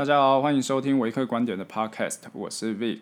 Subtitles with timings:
[0.00, 3.00] 大家好，欢迎收听维克观点的 Podcast，我是 Vic。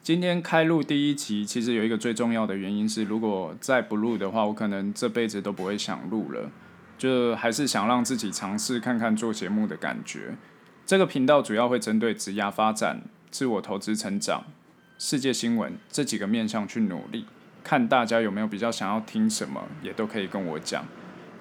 [0.00, 6.48] 今天开录第一集，其实有一个最重要的原因是，如果再不录的话，我可能这辈子都不会想录了。
[6.96, 10.36] 就还是想让自己尝试看看做节目的感觉。
[10.86, 13.00] 这个频道主要会针对职涯发展、
[13.32, 14.44] 自我投资成长、
[15.00, 17.26] 世界新闻这几个面向去努力，
[17.64, 20.84] 看大家有没有比较想要听什么，也都可以跟我讲。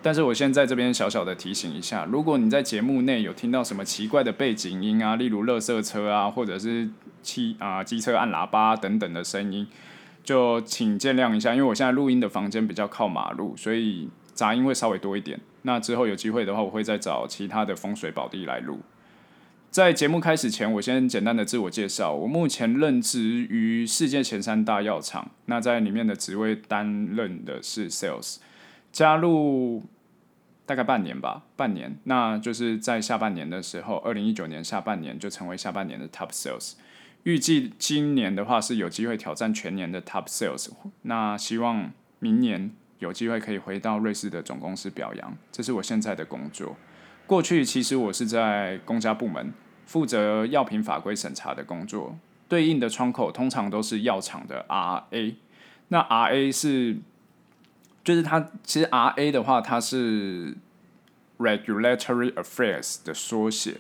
[0.06, 6.88] 但是我现在这边小小的提醒一下，如果你在节目内有听到什么奇怪的背景音啊，例如垃圾车啊，或者是
[7.24, 9.66] 汽啊机车按喇叭等等的声音，
[10.24, 15.40] 就请见谅一下，因为我现在录音的房间比较靠马路，所以杂音会稍微多一点。
[15.64, 18.82] 那之后有机会的话，我会再找其他的风水宝地来录。
[19.72, 28.36] 在节目开始前，我先简单的自我介绍，我目前任职于世界前三大药厂，那在里面的职位担任的是 Sales，
[28.92, 29.82] 加入。
[30.66, 36.74] 大概半年吧，半年，那就是在下半年的时候，二零一九年下半年就成为下半年的 Top Sales。
[37.22, 40.70] 预计今年的话是有机会挑战全年的 Top Sales。
[41.04, 46.76] 那希望明年有机会可以回到瑞士的总公司表扬，这是我现在的工作。
[47.28, 49.54] 过去其实我是在公家部门
[49.86, 55.36] 负责药品法规审查的工作，对应的窗口通常都是药厂的 RA。
[55.90, 56.98] 那 RA 是。
[58.06, 60.56] 就是它，其实 R A 的话，它是
[61.40, 63.78] Regulatory Affairs 的缩写。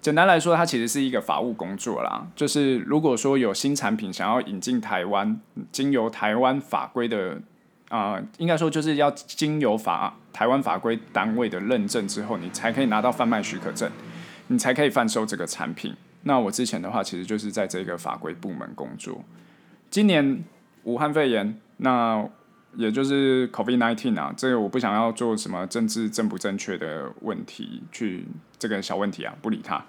[0.00, 2.26] 简单来说，它其实是一个法务工作啦。
[2.34, 7.40] 就是如果说有新产品想要引进台湾，经由台湾法规的
[7.90, 13.88] 啊、呃，应该说就是要经由法台湾法规单位的认证之后，你才可以拿到贩卖许可证，
[14.48, 15.94] 你才可以贩售这个产品。
[16.24, 19.22] 那我之前的话，其实就是在这个法规部门工作。
[19.90, 20.42] 今年
[20.82, 22.28] 武汉肺炎，那。
[22.76, 28.26] 也就是 COVID-19 啊，这个我不想要做什么政治正不正确的问题，去
[28.58, 29.84] 这个小问题啊，不理他。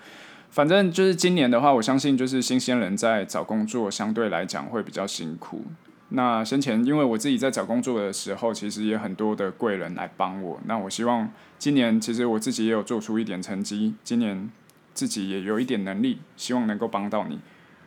[0.50, 5.64] 反正就是今年的话，我相信就是新鲜人在找工作相对来讲会比较辛苦。
[6.10, 10.60] 那先前因为我自己在找工作的时候，其实也很多的贵人来帮我。
[10.66, 14.52] 那我希望今年其实我自己也有做出一点成绩，今年
[14.94, 17.40] 自己也有一点能力，希望能够帮到你。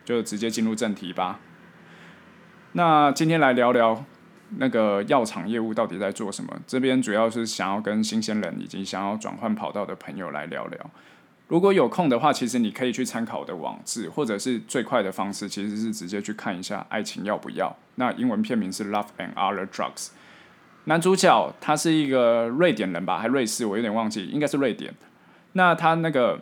[0.07, 1.41] 就直接进入正题吧。
[2.73, 4.05] 那今天来聊聊。
[4.59, 6.55] 那个药厂业务到底在做什么？
[6.67, 10.91] 这边主要是想要跟新鲜人以及想要转换跑道的朋友来聊聊。
[11.49, 17.67] 如果有空的话，其实你可以去参考我的网志，或者是最快的方式，其实是直接去看一下《爱情要不要》。
[17.97, 20.07] 那英文片名是《Love and Other Drugs》。
[20.85, 24.95] 男主角他是一个瑞典人吧，还瑞士，我有点忘记，应该是瑞典。
[25.53, 26.41] 那他那个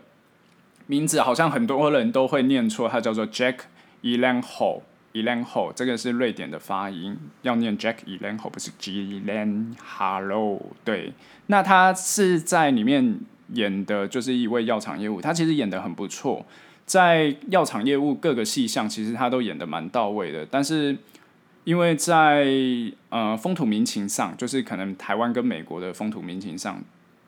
[0.86, 3.56] 名字好像很多人都会念错，他叫做 Jack
[4.02, 8.70] e l a n Hall e l a n h o 这个是瑞典的发音，要念 Jack Gyllenhaal 不是
[8.80, 11.12] Gyllenhaal 对，
[11.46, 13.20] 那他是在里面
[13.54, 16.46] 演的就是一位药厂业务，他其实演得很不错，
[16.86, 20.96] 在药厂业务各个细项其实他都演得蛮到位的，但是
[21.64, 22.46] 因为在
[23.10, 26.82] 呃风土民情上，就是可能台湾跟美国的风土民情上，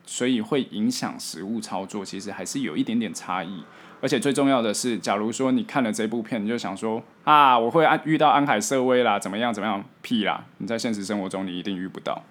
[0.06, 3.62] 所以会影响实物操作，其实还是有一点点差异。
[4.00, 9.82] 而且最重要的是，假如说你看了这部片，你就想说啊，我会安遇到安海瑟薇啦，怎么样怎么样？
[10.02, 10.44] 屁啦！
[10.58, 12.22] 你在现实生活中你一定遇不到。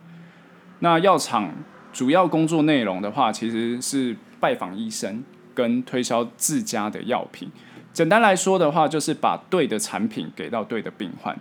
[0.79, 1.51] 那药厂
[1.91, 5.23] 主要工作内容的话，其实是拜访医生
[5.55, 7.50] 跟推销自家的药品。
[7.91, 11.35] 简单来说的话，就是把对的产品给到对的病患，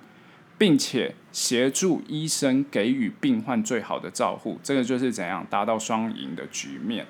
[0.63, 4.61] 并且协助医生给予病患最好的照护。
[4.63, 7.05] 这个就是怎样达到双赢的局面。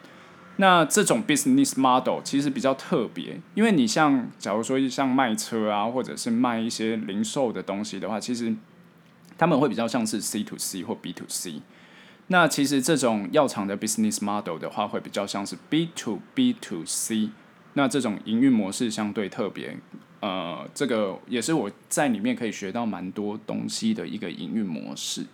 [0.57, 8.55] 那这种 business model 其实比较特别，因为你像假如说像卖车啊，或者是卖一些零售的东西的话，其实
[9.37, 11.61] 他们会比较像是 C to C 或 B to C。
[12.29, 17.29] 那其实这种药厂的 business model 的话，会比较像是 B to B to C。
[17.75, 19.77] 那这种营运模式相对特别，
[20.23, 25.27] 呃，这个也是我在里面可以学到蛮多东西的一个营运模式。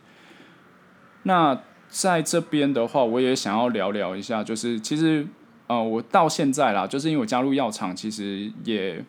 [1.25, 1.61] 那
[1.91, 5.27] 在这边的话，我也想要聊聊一下，就是其实，
[5.67, 9.05] 呃，我到现在啦，就是因为我加入药厂，其实也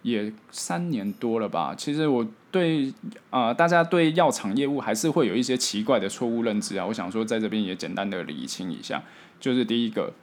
[0.00, 1.74] 也三年多了吧。
[1.76, 2.90] 其实我对
[3.28, 6.86] 啊、大家对药厂业务还是会有一些奇怪的错误认知啊。
[6.86, 9.02] 我想说，在这边也简单的理清一下，
[9.38, 10.14] 就是第一个，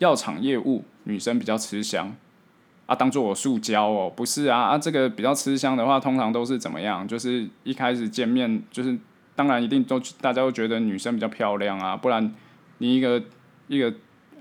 [0.00, 2.14] 药厂业务女生比较吃香
[2.90, 7.06] 啊，当做我塑胶哦，不是啊啊，这个比较吃香的话，通常都是怎么样？
[7.06, 8.98] 就是一开始见面就是。
[9.36, 12.30] 当然，一定都大家都觉得女生比较漂亮啊，不然
[12.76, 13.22] 你一个
[13.68, 13.90] 一个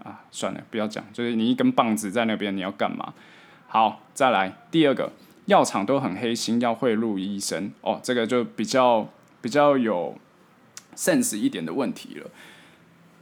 [0.04, 3.14] 啊，算了，不要讲，就是你一根棒子在那边，你要干嘛？
[3.68, 5.10] 好，再来第二个，
[5.46, 9.08] 药厂都很黑心，要贿赂医生哦，这个就比较
[9.40, 10.18] 比较有
[10.98, 12.30] sense 一点的问题了。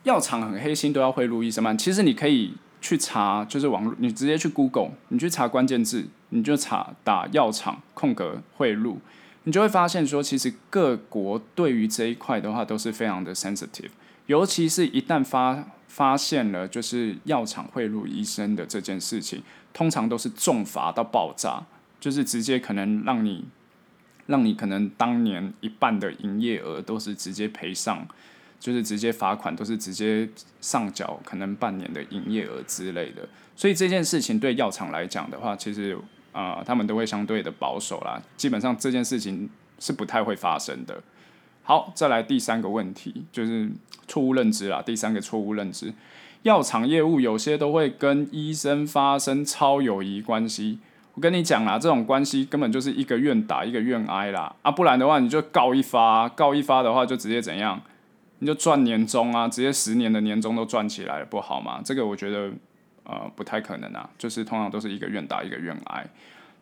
[0.02, 1.76] 药厂很黑心，都要贿赂医生吗？
[1.76, 2.56] 其实你可以
[2.88, 8.96] 去查，就是网络，你直接去 Google，你去查关键字，你就查打药厂空格贿赂，
[9.44, 13.90] 你就会发现说，其实各国对于这一块的话都是非常的 sensitive，
[14.28, 19.44] 尤其是一旦发发现了就是药厂贿赂医生的这件事情，
[19.74, 21.66] 通常都是重罚到爆炸，
[22.00, 23.46] 就是直接可能让你。
[24.28, 28.06] 让你可能当年一半的营业额都是直接赔上，
[28.60, 30.28] 就是直接罚款，都是直接
[30.62, 33.28] 上缴可能半年的营业额之类的。
[33.56, 35.98] 所以这件事情对药厂来讲的话，其实
[36.32, 38.22] 啊、他们都会相对的保守啦。
[38.36, 39.50] 基本上这件事情
[39.80, 41.02] 是不太会发生的。
[41.64, 43.70] 好，再来第三个问题，就是
[44.08, 44.82] 错误认知啦。
[44.86, 45.92] 第三个错误认知，
[46.44, 50.80] 药厂业务有些都会跟医生发生超友谊关系。
[51.16, 54.70] 我跟你讲啦，这种关系根本就是一个愿打一个愿挨啦啊！
[54.70, 57.82] 不然的话，你就告一发，告一发的话就直接怎样？
[58.40, 61.82] 你就赚年终啊，直接十年的年终都赚起来了，不好吗？
[61.84, 62.52] 这个我觉得
[63.04, 66.08] 呃不太可能啊，就是通常都是一个愿打一个愿挨。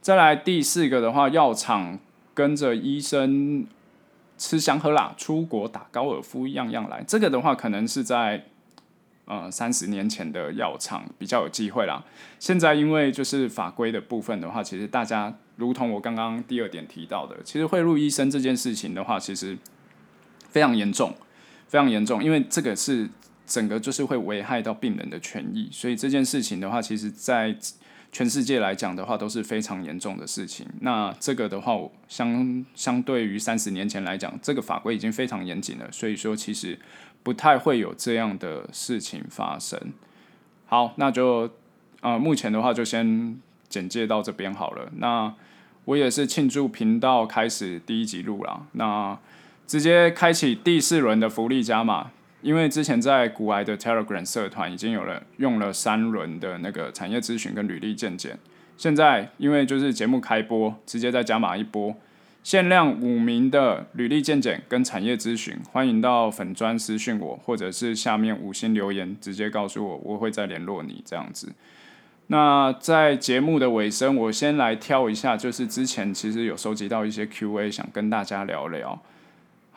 [0.02, 2.00] 再来第四个的话，药厂
[2.34, 3.66] 跟着医生
[4.38, 7.04] 吃香喝辣，出国打高尔夫，样样来。
[7.08, 8.46] 这个的话，可能是在。
[9.28, 12.06] 呃，三十年前的药厂比较有机会啦。
[12.38, 19.58] 现在因为就是法规的部分的话，其实大家如同我刚刚第二点提到的，其实贿赂医生这件事情的话，其实
[20.48, 21.12] 非常严重，
[21.68, 23.10] 非常严重，因为这个是
[23.46, 27.56] 整个就是会危害到病人的权益，所以这件事情的话，其实在
[28.12, 30.68] 全世界来讲的话都是非常严重的事情。
[30.82, 31.78] 那这个的话，
[32.08, 36.80] 相相对于三十年前来讲，这个法规已经非常严谨了，所以说其实。
[37.26, 39.80] 不太会有这样的事情发生。
[40.68, 41.50] 好，那就
[42.02, 44.92] 呃，目前的话就先简介到这边好了。
[44.98, 45.34] 那
[45.86, 49.18] 我也是庆祝频道开始第一集录了，那
[49.68, 58.38] 直接开启第四轮的福利加码，因为之前在古埃的 Telegram 社团已经有了用了三轮的那个产业咨询跟履历健检，
[58.78, 61.96] 现在因为就是节目开播，直接再加码一波。
[62.44, 71.52] 限量五名的履历健检跟产业咨询，欢迎到粉专私讯我，或者是下面五星留言，直接告诉我，我会再联络你这样子。
[72.28, 79.02] 那在节目的尾声，我先来挑一下，就是之前其实有收集到一些 Q&A，想跟大家聊聊。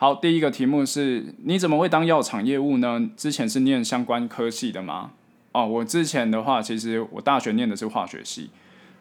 [0.01, 3.09] 好，第一个题目是，你怎么会当药厂业务呢？
[3.17, 5.11] 之前是念相关科系的吗？
[5.51, 8.49] 哦，我之前的话，其实我大学念的是化学系，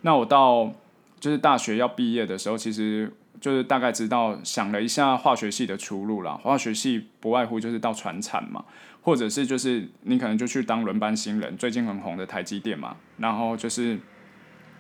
[0.01, 0.73] 那我到
[1.21, 3.11] 就是大学要毕业的时候，其实。
[3.41, 6.33] 就是大概知道，想了一下化学系的出路啦。
[6.43, 8.65] 化学系不外乎就是到传产嘛，
[9.01, 11.57] 或者是就是你可能就去当轮班新人。
[11.57, 13.97] 最近很红的台积电嘛，然后就是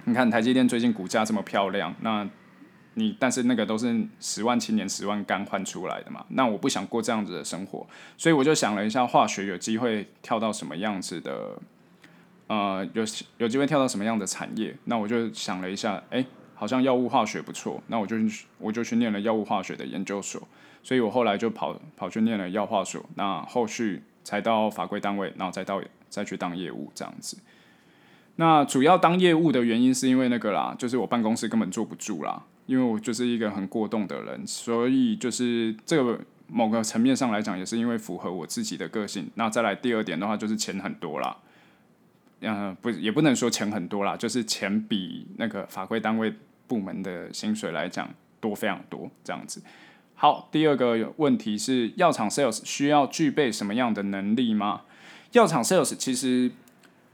[0.06, 2.28] 你看台积电最近股价这么漂亮，那
[2.98, 6.24] 你但是那个都是十万青年十万干换出来的嘛。
[6.30, 7.86] 那我不想过这样子的生活，
[8.16, 11.58] 所以我就想了一下，化学有机会跳到什么样子的，
[12.48, 13.04] 呃，有
[13.38, 14.76] 有机会跳到什么样的产业？
[14.84, 16.24] 那我就想了一下，哎、
[16.54, 18.16] 好像药物化学不错，那我就
[18.58, 20.42] 我就去念了药物化学的研究所，
[20.82, 27.38] 所以我后来就跑跑去念了药化所，那后续才到法规单位，然后再到再去当业务这样子。
[28.36, 39.30] 那主要当业务的原因是因为那个啦，就是我办公室根本坐不住啦，因为我就是一个很过动的人，所以就是这个某个层面上来讲，也是因为符合我自己的个性。
[39.36, 41.34] 那再来第二点的话，就是钱很多啦。
[42.42, 46.32] 嗯，不，也不能说钱很多啦，就是钱比那个法规单位
[46.66, 48.08] 部门的薪水来讲
[48.38, 49.62] 多非常多，这样子。
[50.14, 54.82] 好，第二个问题是，药厂 sales 需要具备什么样的能力吗？
[55.32, 56.50] 药厂 sales 其实，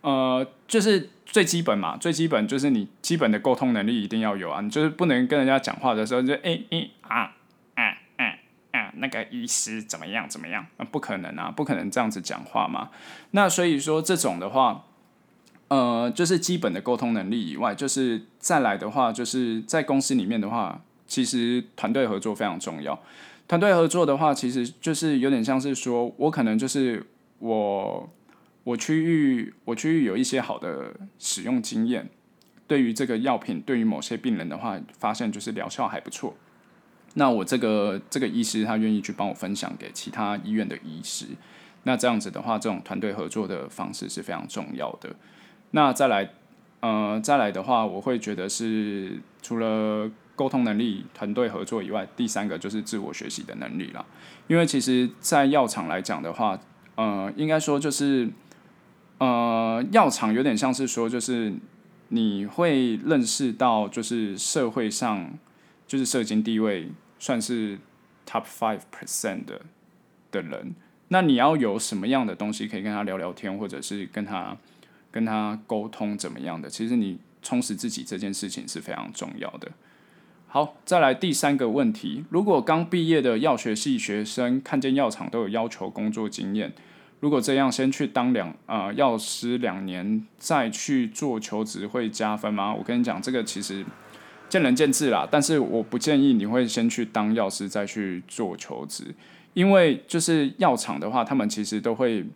[0.05, 7.33] 呃，就是最基本嘛，最基本就是你基本的沟通能力一定要有啊，你就是不能跟人家讲话的时候就哎哎啊，
[7.77, 8.33] 嗯嗯
[8.73, 10.67] 嗯，那个医师怎么样怎么样？
[10.77, 12.91] 啊，不可能啊，不可能这样子讲话嘛。
[13.31, 14.85] 那所以说这种的话。
[15.69, 22.97] 呃，就是基本的沟通能力以外，就是再来的话，就是在公司里面的话，其实团队合作非常重要。
[23.49, 27.05] 团队合作的话，其实就是有点像是说，我可能就是
[27.39, 28.09] 我
[28.65, 32.09] 我区域我区域有一些好的使用经验，
[32.67, 36.35] 对于这个药品，对于某些病人的话，发现就是疗效还不错。
[37.15, 41.27] 那我这个这个医师他愿意去帮我分享给其他医院的医师，
[41.85, 45.15] 那这样子的话，这种团队合作的方式是非常重要的。
[45.71, 46.31] 那再来，
[46.81, 54.05] 呃，再来的话，我会觉得是除了沟通能力、团队合作以外，第三个就是自我学习的能力啦。
[54.49, 56.59] 因为其实，在药厂来讲的话，
[56.97, 58.29] 呃，应该说就是，
[59.25, 61.55] 呃，药厂有点像是说，就是
[62.09, 65.33] 你会认识到，就是社会上
[65.87, 67.79] 就是社经地位算是
[68.27, 69.61] top five percent 的
[70.31, 70.75] 的人，
[71.09, 74.57] 那你要有什么样的东西可以跟他聊聊天，或者是跟他。
[75.15, 76.69] 跟他沟通怎么样的。
[76.69, 79.71] 其实你充实自己这件事情是非常重要的。
[80.49, 86.73] 好，再来第三个问题：如果刚毕业的药学系学生看见药厂都有要求工作经验，
[87.25, 92.75] 如果这样先去当两呃药师两年，再去做求职会加分吗？
[92.75, 93.83] 我跟你讲，这个其实
[94.47, 95.27] 见仁见智啦。
[95.31, 99.05] 但是我不建议你会先去当药师再去做求职，
[99.55, 102.27] 因为就是药厂的话，他们其实都会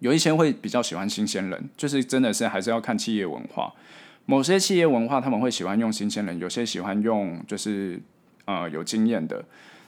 [0.00, 3.72] 有一些会比较喜欢新鲜人，就是真的是还是要看企业文化。
[4.26, 8.00] 某些企业文化他们会喜欢用新鲜人，有些喜欢用就是
[8.46, 9.44] 呃有经验的。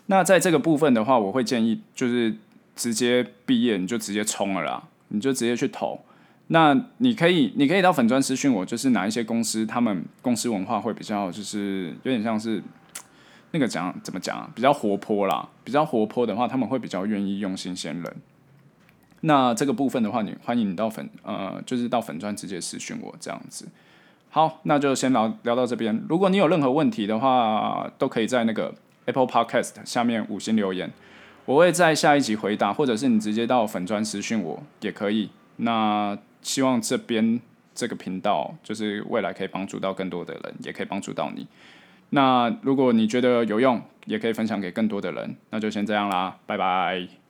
[0.06, 2.32] 那在这个部分的话，我会建议就是
[2.76, 6.00] 直接毕业你就直接冲了啦，你就直接去投。
[6.48, 12.62] 那你可以你可以到粉专私讯我，就是哪一些公司他们公司文化会比较就是有点像是
[13.52, 18.16] 那个讲怎么讲啊，比较活泼啦，比较活泼的话他们会比较愿意用新鲜人。
[19.22, 23.66] 那这个部分的话，你欢迎你到粉呃就是到粉专直接私讯我这样子。
[24.28, 26.04] 好，那就先聊聊到这边。
[26.08, 28.74] 如果你有任何问题的话，都可以在那个
[29.06, 30.92] Apple Podcast 下面五星留言，
[31.44, 35.30] 我会在下一集回答，或者是你直接到粉专私讯我也可以。
[35.56, 37.40] 那希望这边
[37.74, 41.46] 这个频道就是未来可以帮助到更多的人，也可以帮助到你。
[42.10, 45.36] 那如果你觉得有用，也可以分享给更多的人。
[45.50, 47.23] 那就先这样啦，拜拜。